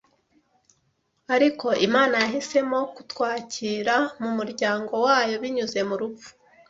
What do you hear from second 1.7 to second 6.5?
Imana yahisemo kutwakira mu muryango wayo binyuze mu rupfu